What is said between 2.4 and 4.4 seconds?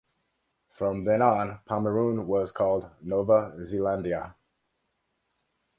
called 'Nova Zeelandia'.